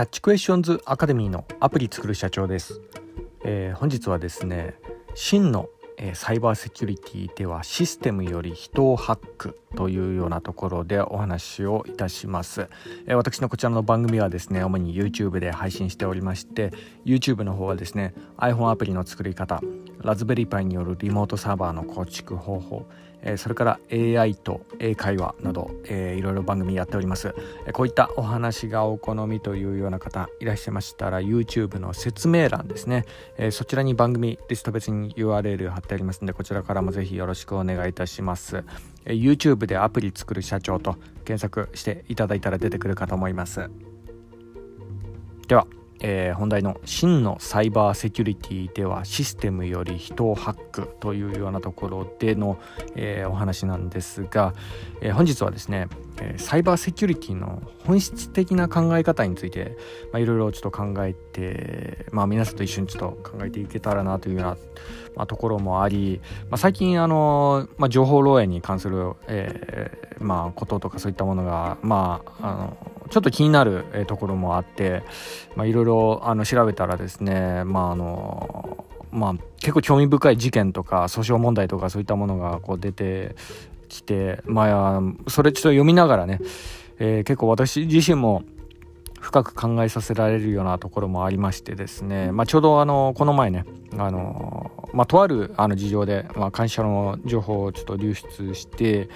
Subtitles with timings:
[0.00, 2.80] キャッチクエスチョンズアカデミーのアプリ作る社長です、
[3.44, 4.76] えー、本日はですね
[5.14, 12.70] 真の、えー、サイバーセキュリティではシステムより人をハックというようなところでお話をいたします、
[13.06, 16.72] えー、私のこちらの番組はですね主に YouTube で配信しておりまして
[17.04, 19.60] YouTube の方はですね iPhone アプリの作り方
[20.02, 22.86] ラズベリーパイによるリモートサーバーの構築方法
[23.22, 27.34] えそれから AI と英会話など、えー、いろいろ番組やっております、
[27.66, 33.04] えこういったお話がお好みというような方いらっしゃいましたら YouTube の説明欄ですね、
[33.36, 38.64] えそちらに番組リスト別に URL 貼ってありますのでこちらからもぜひよろしくお願いいたします、
[39.04, 43.70] え YouTube でアプリ作る社長と検索していただいたら出てくるかと思います。
[45.46, 45.66] では。
[46.00, 52.58] えー、本題の真のサイバーセキュリティではシステムより人をハックというようなところでの、
[52.96, 54.54] えー、お話なんですが、
[55.00, 55.88] えー、本日はですね、
[56.20, 59.76] えサイバーセキュリティの本質的な考え方について
[60.14, 64.56] いろいろちょっと考えて、まあ、皆さんと一緒にちょっと考えていけたらなというような、
[65.16, 75.02] まあ、ところもあり、まあ、最近あの、まあ、情報漏洩に関する、えーまあ、こととかそういったものが、まあ、あのちょっと気になる、ところもあって
[75.56, 83.34] いろいろ調べたらですねまああのまあ結構興味深い事件とか訴訟問題とかそういったものがこう出て
[83.88, 86.40] きてまあそれちょっと読みながらね、
[86.98, 88.44] えー、結構私自身も
[89.20, 93.66] 深く考えさせられるようなところもありましてですね、まあ、ちょうどあのこの前ね
[93.98, 99.08] あの、まあ、とあるあの事情で、まあ、会社の情報をちょっと流出して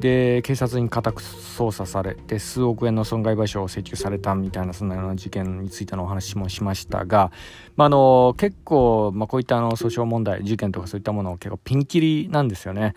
[0.00, 7.32] で警察に家宅捜査されて数億円の損害賠償を請求されたみたいなそんなような事件についてのお話もしましたが、
[7.76, 12.94] まあ、の結構、まあ、こういったあの訴訟問題事件とかそういったものを結構ピンキリなんですよね。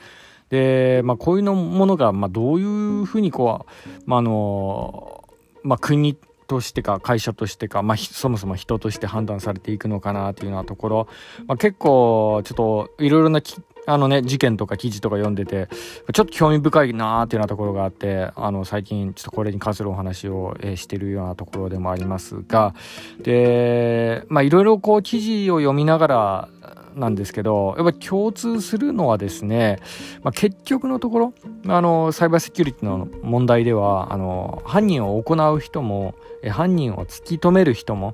[0.49, 5.23] で、まあ、こういうのものが、まあ、どういうふうにこう、まあの
[5.63, 11.07] まあ、国としてか会社としてか、まあ、そもそも人として判断されていくのかなというようなところ、
[11.47, 13.41] まあ、結構ちょっといろいろな
[13.87, 15.67] あのね、事件とか記事とか読んでて、
[16.11, 22.73] ちょっと興味深いなーっていうようなところがあって、あの、最近ちょっとこれに関するお話を、えー、してるようなところでもありますが、
[23.19, 26.49] で、まあいろいろこう記事を読みながら、
[26.95, 29.79] なんですけど、やっぱ共通するのはですね、
[30.23, 31.33] まあ、結局のところ、
[31.67, 36.15] あの、サイバーセキュリティの問題では、あの、犯人を行う人も、
[36.49, 38.13] 犯人を突き止める人も、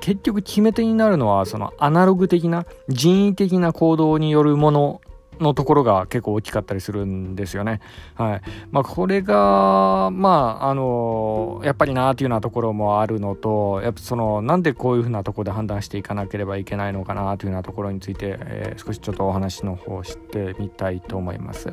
[0.00, 5.00] 結局決め手になるのは、そのアナログ的な、人為的な行動によるもの
[5.40, 7.80] のところが結構大きかったりするんですよね。
[8.14, 8.42] はい。
[8.70, 21.72] まあ、これが、まあ、あの、やっぱりなーっていうようなところもあるのと、やっぱその、なんでこういうふうなところで判断していかなければいけないのかなというようなところについて、えー、少しちょっとお話の方をしてみたいと思います。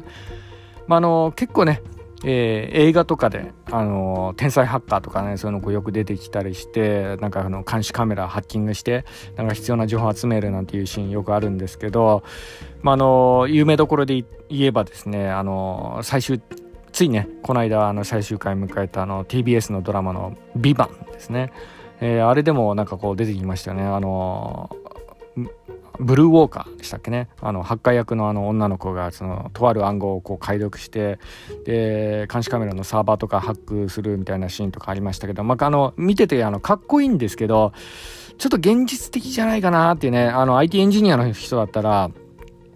[0.87, 1.81] まあ、あの、結構ね、
[2.23, 12.23] えー、映画とかで、あの、天才ハッカーとかねそういうのこよく出てきたりしてなんかあの監視カメラハッキングしてなんか必要な情報を集めるなんていうシーンよくあるんですけど、
[12.81, 16.41] まあ、の、有名どころで言えばですね、あの最終
[16.93, 21.51] ついねこの間あの最終回迎えたあの TBS のドラマの「ビバンですね、
[21.99, 23.83] えー、あれでもなんかこう出てきましたよね。
[23.83, 24.69] あの
[25.99, 27.29] ブルーウォーカーでしたっけね。
[27.41, 31.19] あのハッカー役のあの女の子がそのとある暗号をこう解読して
[31.65, 37.73] で監視カメラのサーバーとかハックするみたいなシーンとかありましたけど、まあ、あの見ててあのかっこいいんですけど
[38.37, 42.09] ちょっと現実的じゃないかなっていうねあの IT エンジニアの人だったら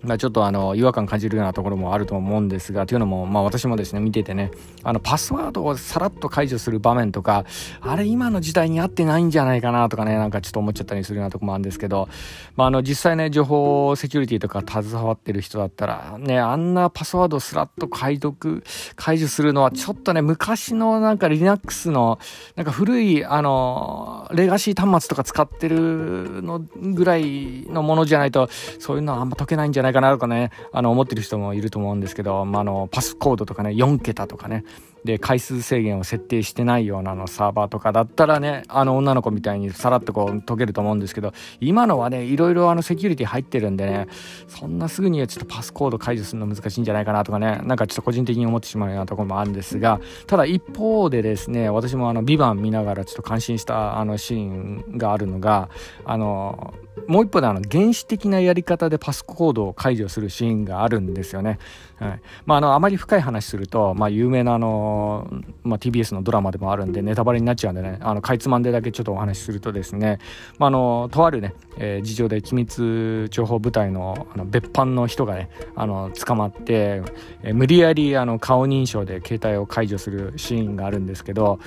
[0.03, 4.51] まあ、ちょっとあの違和感感じるようなところもあると思うんですがというのも、まあ、私もですね見ててね
[4.83, 7.45] あのパスワードをさらっと解除する場面とか
[7.81, 12.09] あれ今の時代に合ってないんじゃないかなとかねなんかちょっと思っちゃったりするようなとこもあるんですけど、
[12.55, 18.63] まあ、あの実際ね情報セキュリティとか携わってる人だったらねあんなパスワードをスラッと解読
[18.95, 22.19] 解除するのはちょっとね昔のなんか Linux の
[22.55, 34.63] なんか古いあのレガシー端末とか使ってるのぐらいのものじゃないとそういうのはあんま解けないんじゃないかなとかね、あの、思ってる人もいると思うんですけど、まあ、あの、パスコードとかね、4桁とかね、
[35.03, 44.07] で、回数制限を設定してないようなのサーバーとかだったらね、あの、女の子みたいにさらっとこう解けると思うんですけど、今のはね、いろいろあの、セキュリティ入ってるんでね、
[44.47, 55.69] そんなすぐにはちょっとパスコード解除するの難しいんじゃないかなとかね、なんかちょっと個人的に思ってしまうようなところもあるんですが、ただ一方でですね、私もあの、ビバン見ながらちょっと感心したあのシーンがあるのが、
[56.05, 56.73] あの、
[57.07, 61.59] もう一歩であの原始的なやり方でパスコードを解除するシーンがあるんですよね。
[61.99, 62.21] はい。
[62.45, 65.27] まあ、あのあまり深い話すると、まあ、有名なあの、
[65.63, 70.19] まあ、TBS のドラマでもあるんでネタバレになっちゃうんでねあのかいつまんでだけちょっとお話しするとですね、
[70.59, 77.01] まあ、あのとあるね、えー、事情で機密情報部隊のあの別班の人がねあの捕まって、
[77.41, 81.59] えー、無理やりあの顔認証で携帯を解除するシーンがあるんですけど、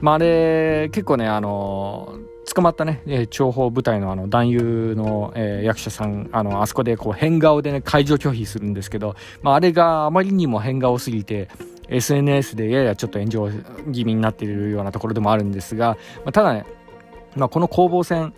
[0.00, 2.18] まあ、あれ結構ねあの
[2.54, 11.48] 捕まったね、えー、諜報部隊のあの男優の、えー、役者さんあのあそこでこう変顔でね解除拒否するんですけど、まあ、あれがあまりにも変顔すぎて
[11.88, 13.50] SNS でややちょっと炎上
[13.92, 16.66] 気味になっているようなところでもあるんですが、まあ、ただね、
[17.36, 18.34] まあ、この攻防戦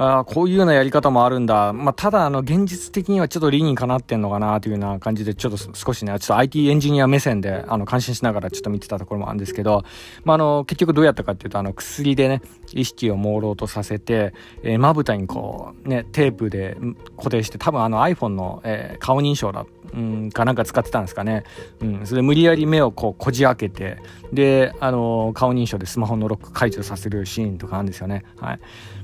[0.00, 1.72] あこういうようなやり方もあるんだ。
[1.72, 9.82] まあ、ただ、あの、現実的にはちょっと理にかなってんのかなというような感じで、ちょっと少しね、ちょっと IT エンジニア目線で、あの、感心しながらちょっと見てたところもあるんですけど、
[10.24, 12.42] まあ、あの、結局どうやったかっていうと、あの、薬でね、
[12.72, 16.76] 意識を朦朧とさせて、えー、まぶたにこう、ね、テープで
[17.16, 21.44] 固定して、多分あの iPhone の、えー、顔認証だうんかなんか使ってたんですかね。
[21.80, 23.98] うん、それで無理やり目をこうこじ開けて、
[24.32, 28.24] で、あの、顔認証でスマホのロック解除させるシーンとかあるんですよね。
[28.36, 28.60] はい。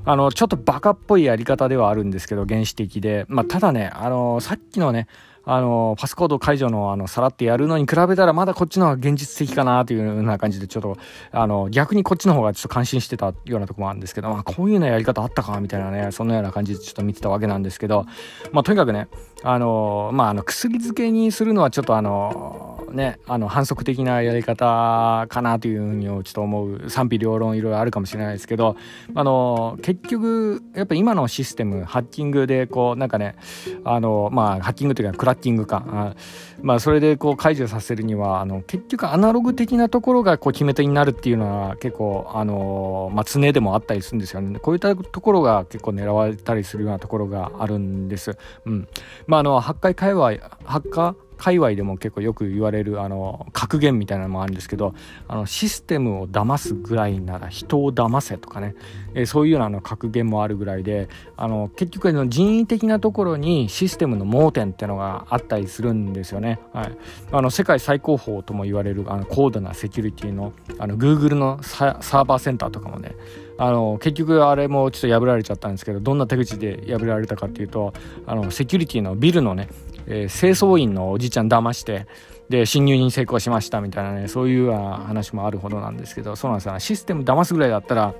[0.06, 3.24] あの、ちょっとバカっぽいやり方ではあるんですけど、原始的で。
[3.28, 5.06] まあ、ただね、あの、さっきのね、
[5.46, 10.96] あの、パスコード解除の、あの、さらってやるのに比べたら、まだこっちの方が現実的かなというような感じで、ちょっと、
[11.32, 18.06] あの、逆にこっちの方がちょっと感心してたようなとこもあるんですけど、まあ、こういうようなやり方あったか、みたいなね、そんなような感じでちょっと見てたわけなんですけど、
[18.52, 19.08] まあ、とにかくね、
[19.44, 28.76] あの、まあ、あの、薬漬けにするのはちょっとあの、ね、あの、反則的なやり方かなというふうにちょっと思う賛否両論いろいろあるかもしれないですけど、
[29.14, 33.36] あの、結局、やっぱ今のシステム、ハッキングで、こう、なんかね、
[33.84, 36.14] あの、まあ、ハッキングというか、クラッキングか、
[36.62, 44.58] まあ、それでこう解除させるには、あの、結局アナログ的なところがこう決め手になるっていうのは結構、あの、まあ、常でもあったりするんですよね。
[44.60, 48.38] こういったところが結構狙われたりするようなところがあるんです。
[48.64, 48.88] うん。
[49.26, 50.24] ま、まああの、ハッカー界隈、
[50.64, 54.94] ハッカー界隈でも結構よく言われるあの格言みたいなのもあるんですけど
[55.26, 58.76] あのシステムを騙すぐらいなら人を騙せとかね、
[59.14, 66.96] えー、そういうようなの格言もあるぐらいであの結局の人為的なところにシステムの盲点ってのがあったりするんですよね、はい、
[67.32, 73.16] あの世界最高峰とも言われるあの高度なセキュリティのあの Google のサーバーセンターとかもね
[73.56, 77.92] あの結局あれもちょっと破られちゃったんですけどどんな手口で破られたかっていうと
[78.26, 79.68] あのセキュリティのビルのね
[80.06, 82.06] えー、清掃員のおじいちゃん騙して
[82.48, 86.78] で侵入に成功しましたみたいなねそういう話もあるほどなんですけどそうなんですよ。
[86.78, 88.14] システム騙すぐらいだったら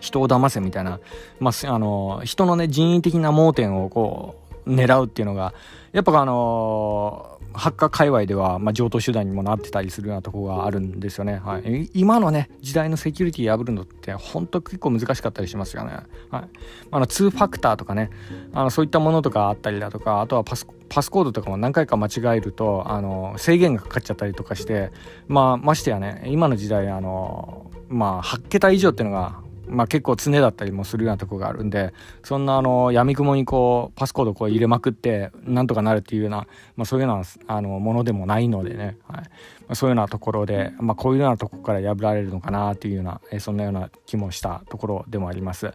[0.00, 1.00] 人を騙せみたいな、
[1.38, 5.54] まあ、あの人のね人為的な盲点をこう狙うっていうのが
[5.92, 11.36] やっぱあのハッカー界隈では、まあ、上等手段にもなってたりするようなところがあるんですよね。
[11.36, 15.92] はい、今のね、時代のセキュリティ破るのって、本当結構難しかったりしますよね。
[16.30, 16.44] はい。
[16.90, 18.10] あの、2ファクターとかね、
[18.52, 24.90] あの、そういったものとかあったりだとか、あとはパス、パスコードとかも何回か間違えると、あの、制限がかかっちゃったりとかして、
[25.28, 31.92] まあ、ましてやね、今の時代、あの、まあ、8桁以上っていうのがまあ、結構常だったりもするようなとこがあるんで
[32.22, 37.24] そんなあの闇雲にこうパスコードこう入れまくってなんとかなるっていうような、まあ、そういうような
[37.54, 39.24] あのものでもないのでね、はいま
[39.70, 45.72] あ、そういうようなところで、まあ、こういうようなとこから破られるのかなっていうような、えそんなような気もしたところでもあります。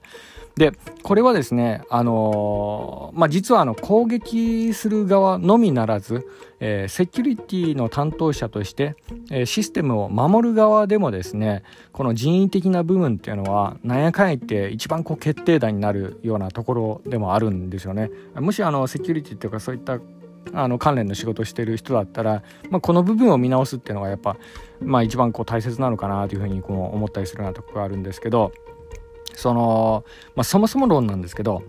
[0.56, 0.72] で
[1.04, 6.28] これはですね、あのー、まあ、実はあの攻撃する側のみならず、
[6.60, 8.96] えー、セキュリティの担当者として、
[9.30, 18.10] えー、システムを守る側でもですねこの人為的な部分っていうのはなんやかんやって一番こう決定打になるようなところでもあるんですよね。
[18.36, 20.00] もしあのセキュリティっていうかそういった
[20.54, 24.38] あの関連の仕事をしてる人だったら、まあ、この部分を見直すっていうのがやっぱ、
[24.82, 28.52] まあ、一番こう大切なのかなというふうにこう思ったりするようなところがあるんですけど
[29.36, 30.06] その、
[30.36, 31.64] まあ、そもそも論なんですけど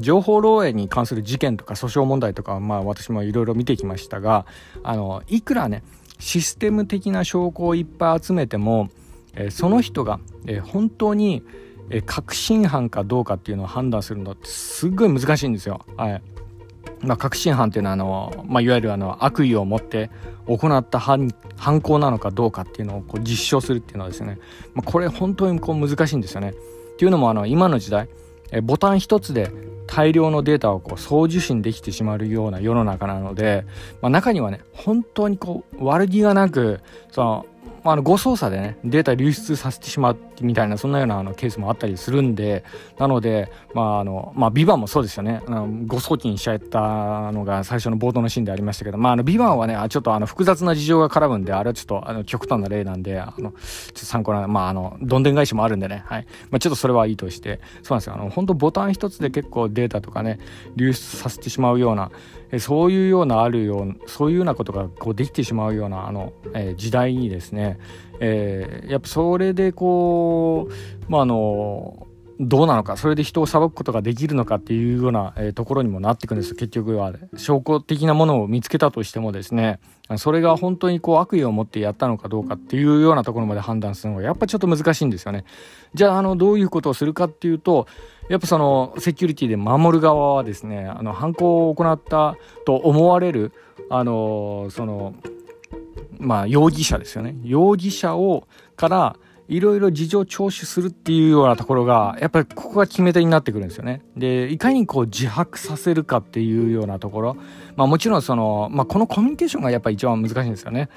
[0.00, 4.46] 情報漏洩に関する事件とか訴訟問題とか、まあ、私もいろいろ見てきましたが
[4.82, 5.82] あのいくらね
[6.18, 8.90] システム的な証拠をいっぱい集めても、
[9.34, 11.44] えその人が、え本当に、
[11.90, 15.86] え確信犯かどうかっていうのを判断するのってすっごい難しいんですよ。
[15.96, 16.22] はい
[17.00, 20.10] まあ、確信犯っていうのはあの、まあ、いわゆるあの悪意を持って
[20.46, 21.30] 行った犯
[21.80, 24.38] 行なのかどうかっていうのをこう実証するっていうのはですね、
[24.74, 26.50] まあ、これ本当にこう難しいんですよね。
[26.50, 28.08] っていうのもあの今の時代
[28.52, 29.50] えボタン一つで
[29.86, 33.64] 大量のデータをこう送受信できてしまうような世の中なので、
[34.02, 37.46] まあ、中にはね本当にこう悪気がなくその
[37.84, 42.64] あの誤操作でねデータ流出させてしまっみたいなそんなようなあのケースもあったりするんで
[42.98, 45.42] なのでまああのまあビバンもそうですよね。
[45.46, 53.58] あの誤送金しちゃったのが最初の冒頭のシーンでありましたけどまああのビバンはねちょっとあの複雑な事情が絡むんであれはちょっとあの極端な例なんであのちょ
[53.90, 56.02] っと参考なまああのどんでん返しもあるんでね。
[56.06, 56.26] はい。
[56.50, 57.60] まあちょっとそれはいいとして。
[57.82, 58.14] そうなんですよ。
[58.14, 60.38] あの本当ボタン一つで結構データとかね
[60.76, 62.10] 流出させてしまうような
[62.50, 67.78] えそういうようなあるようなそういうようなことがこうできてしまうようなあの、え、時代にですね、
[68.20, 72.06] えー、やっぱそれでこうまああの
[72.40, 76.54] どうなのかそれで人を裁くことができるのかっていうような、えー、ところにもなっていくんです。
[76.54, 79.80] 結局は証拠的なものを見つけたとしてもですね
[80.16, 85.44] それが本当にこう悪意を持ってやったのかどうかっていうようなところまで判断するのがやっぱちょっと難しいんですよね。
[85.94, 87.88] じゃああのどういうことをするかっていうと
[88.28, 93.52] やっぱそのセキュリティで守る側はですねあの犯行を行ったと思われる
[93.90, 95.14] あのその
[96.18, 99.16] まあ容疑者ですよね容疑者をから
[99.48, 104.02] いろいろ事情聴取するっていうようなところがやっぱりここが決め手になってくるんですよね。
[104.14, 107.36] でいかにこう自白させるかっていうようなところ、
[107.74, 110.90] まあ、もちろんその、まあ、このコミュニケーションがやっぱり一番難しいんですよね。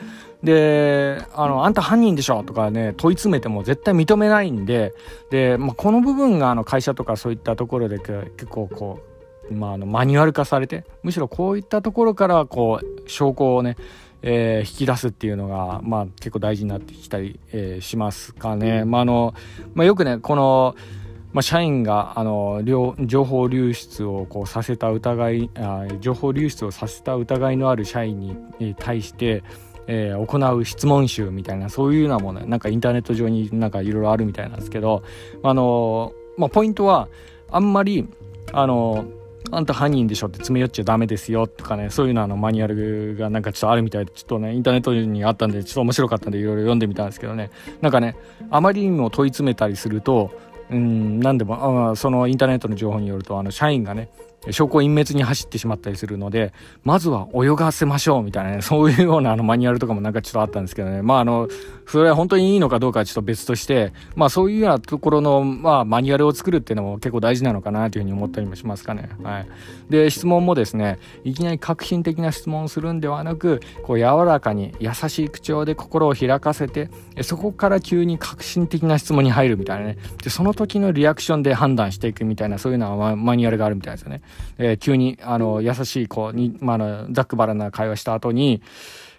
[0.43, 4.93] であのあんた犯人でしょとかね問い詰めても絶対認めないんで
[5.29, 9.00] で、まあ、この部分があの会社とかそういったところで結構こ
[9.50, 13.77] う、まあ、あのマニュアル化されてむしろこういったところからこう証拠をね
[14.24, 18.86] えー、引き出すっていうのが、まあ、結構大事になってきたり、えー、しますかね。
[18.86, 19.34] まああの
[19.74, 20.75] まあ、よくねこの
[21.34, 28.20] まあ、社員があの情報流出をこうさせた疑いあ情報流出をさせた疑いのある社員
[28.60, 29.44] に対して、
[29.88, 35.04] えー、行う質問集みたいなそういうようなものなんかインターネット上になんかいろいろあるみたいなんですけど
[35.42, 37.08] あの、まあ、ポイントは
[37.50, 38.10] あんまり
[38.51, 39.06] あの
[39.51, 48.15] あんた犯人でしょって詰め寄っちゃダメですよとかね、そういうのあのマニュアルがなんかちょっとあるみたいで、ちょっとね、インターネットにあったんで、ちょっと面白かったんでいろいろ読んでみたんですけどね、なんかね、
[48.50, 50.31] あまりにも問い詰めたりすると、
[50.70, 54.10] うん、なんでも、あそのインターネットの情報によると、あの、社員がね、
[54.50, 61.03] 証拠隠滅に走ってしまったりするので、まずは泳がせましょうみたいなね、そういうようなあのマニュアルとかもなんかちょっとあったんですけどね。
[61.03, 61.48] まああの、
[61.86, 69.10] それは本当にいいのかどうかはちょっと別として、まあそういうようなところの、まあマニュアルを作るっていうのも結構大事なのかなというふうに思ったりもしますかね。
[69.21, 69.48] はい。
[69.89, 76.89] で、質問もですね、いきなり革新的な質問をするんではなく、こう柔らかに優しい口調で心を開かせて、
[77.21, 79.98] そこから急に革新的な質問に入るみたいなね。
[80.24, 84.21] で、その時のリアクションで判断していくみたいな、そういうのはマニュアルがあるみたいですよね。
[84.57, 88.61] えー、急にあの優しいこうに、まあ、のざっくばらな会話した後に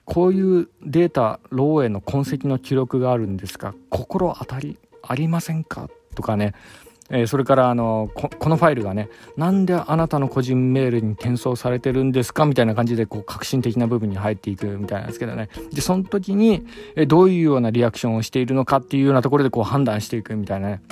[0.05, 5.89] こういうデータ漏洩の痕跡の記録があるんですが心当たりありませんか？
[6.15, 6.55] とかね。
[7.15, 12.47] えー、それからあのこのファイルがねなんであなたの個人メールに転送されてるんですか？
[12.47, 15.51] みたいな感じでこう革新的な部分に入っていくみたいなんですけどね。
[15.73, 16.65] でその時に、
[16.97, 20.83] え、どういうようなリアクションをしているのかっていうようなところでこう判断していくみたいなね。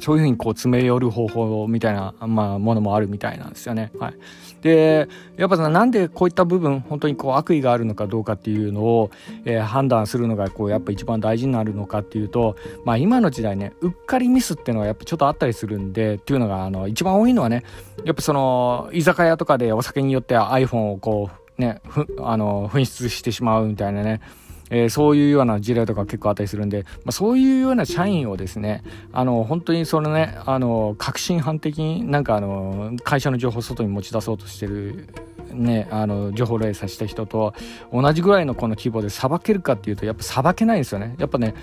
[0.00, 3.90] そういうふうにこう詰め寄る方法みたいな、まあ、ものもあるみたいなんですよね。
[3.98, 4.14] はい。
[4.62, 9.10] で、やっぱなんでこういった部分、本当にこう悪意があるのかどうかっていうのを、
[9.44, 17.64] えー、判断するのが、こう、やっぱ一番大事になるのかっていうと、まあ今の時代ね、うっかりミスっていうのはやっぱちょっとあったりするんで、っていうのが、あの、一番多いのはね、
[18.04, 24.20] やっぱその、居酒屋とかでお酒によって iPhone をこう、ね、ふ、あの、紛失してしまうみたいなね、
[24.70, 28.82] えー、そういうような事例とか結構あったりするんで、まあ、そういうような社員をですね、
[29.12, 35.08] あの、本当にそのね、あの、革新犯的になんかあの、会社の情報を外に持ち出そうとしてる
[35.54, 37.54] ね、あの情報漏洩させた人と
[37.92, 41.54] 同じぐらいのこの規模でさばけるかっていうとやっぱさばけないんですよねやっぱね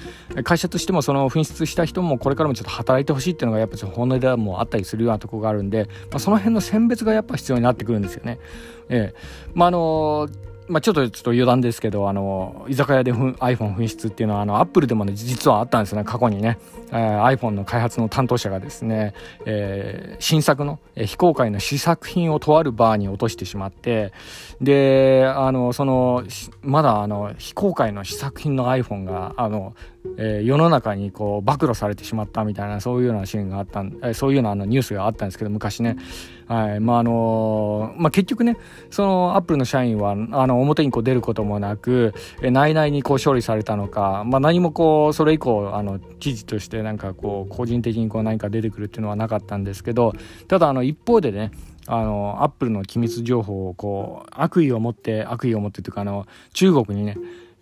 [0.44, 8.40] 会社としてもその紛失した人もこれからもちょっと働いてほしいっていうのがやっぱ本音ではもうあったりするようなとこがあるんで、まあ、その辺の選別がやっぱ必要になってくるんですよね。
[8.90, 10.28] ええまああの
[10.68, 16.58] まあ、ちょっとちょっと余談ですけどあの居酒屋で iPhone 紛失っていうのはあのアップルでもね実はあったんですね過去にね、
[16.90, 19.14] えー、iPhone の開発の担当者がですね、
[19.46, 24.12] えー、新作の、えー、非公開の試作品をとあるバーに落としてしまって
[24.60, 26.24] であのその
[26.62, 29.76] まだあの非公開の試作品の iPhone があの
[30.18, 35.98] えー、世の中にこう暴露されてしまったみたいなそういうようなシーンがあったん、えー、そういうようなあのニュースがあったんですけど昔ね、
[36.48, 36.80] はい。
[36.80, 38.58] まああのまあ、結局ね
[38.92, 50.14] そのアップルの社員はあの表にこう出ることもなく、え、内々にこう処理されたのか、まあ、何もこうそれ以降あの記事としてなんかこう個人的にこう何か出てくるっていうのはなかったんですけど
[50.48, 51.52] ただあの一方でね
[51.88, 57.18] あのアップルの機密情報をこう悪意を持って悪意を持ってというかあの中国にね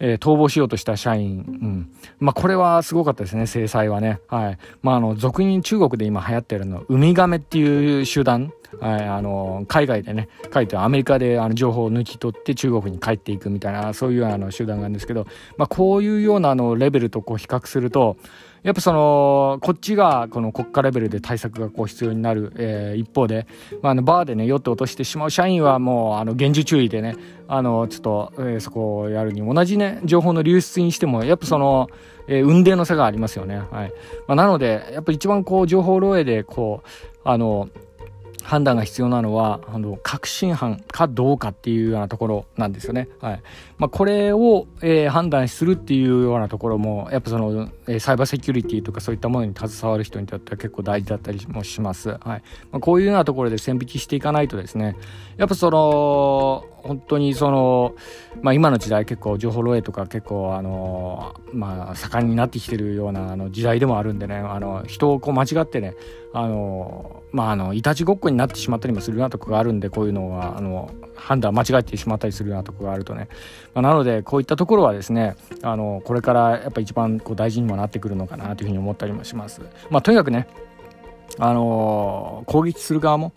[0.05, 1.89] えー、逃亡しようとした社員、うん。
[2.19, 4.19] まあ、これはすごかったですね、制裁はね。
[4.27, 4.57] はい。
[4.81, 8.51] まあ、あの、俗に中国で今流行ってるの、ウミガメっていう集団。
[8.81, 15.25] はい、あの、海外でね、書いてアメリカであの情報を抜き取って中国に帰っていくみたいな、そういうあの集団なんですけど、
[15.57, 18.17] まあ、こういうようなあのレベルとこう比較すると、
[18.63, 23.46] やっぱそのこっちがこの国家レベルで対策がこう必要になる、えー、一方で、
[23.82, 27.15] まあ、あのバーでね酔って落としてしまう社員はもうあの厳重注意でね
[27.48, 31.89] あのちょっと、えー、そこをやるに同じね情報の流出にしてもやっぱその、
[32.27, 33.58] えー、運転の差がありますよね。
[33.58, 33.93] はい
[34.27, 37.70] まあ、なのでやっぱ一番こう情報漏洩でこうあの
[38.43, 43.08] 判断が必要なのはあの確信犯かどうかっていうようなところなんですよね。
[43.20, 43.41] はい
[43.83, 52.11] まあ、これを、えー、判断するっていうようなところもやっぱその、えー、サイバーセキュリティとかそういったものに携わる人にとっては結構大事だったりもします。
[52.11, 54.95] はいまあ、こういうようなところで線引きしていかないとですね
[55.35, 57.93] やっぱその本当にその、
[58.41, 65.95] まあ、今の時代結構情報漏洩とか結構あの、まあ、盛んになってきてるようなあの時代でもあるんでねあの人をこう間違ってね
[66.33, 73.27] あのまああのいたちごっこになってしまったりもするようなとこがあるんでこういうのはあの判断間違えてしまったりするようなとこがあるとね、
[73.74, 79.62] まあ、なのでこういったところはですねあのこれからやっぱ一番こう大事にもなってくるのかなというふうに思ったりもします。
[79.89, 80.48] まあ、とにかくね
[81.39, 83.34] あの攻撃する側も、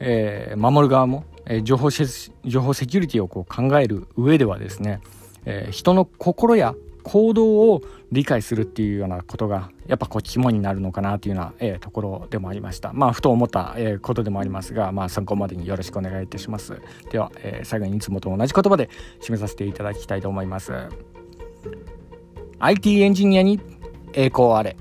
[0.00, 5.00] えー、守る側もえ情報情報セキュリティをこう考える上ではですね、
[5.46, 6.74] えー、人の心や
[7.08, 12.92] 行動を理解するっていうようなことがやっぱこう肝になるのかなというような、えー、ところでもありました。
[12.92, 16.80] まあふと思った、えー、ことでもありますがまあ参考までによろしくお願いいたします。
[17.10, 18.90] では、えー、最後にいつもと同じ言葉で
[19.22, 20.72] 締めさせていただきたいと思います。
[22.58, 23.58] IT エンジニアに
[24.12, 24.76] 栄光あれ。